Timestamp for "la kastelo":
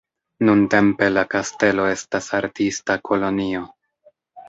1.17-1.87